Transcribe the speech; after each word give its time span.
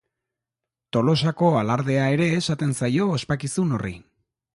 Tolosako 0.95 1.49
Alardea 1.59 2.07
ere 2.13 2.29
esaten 2.39 2.73
zaio 2.81 3.11
ospakizun 3.19 3.77
horri. 3.79 3.93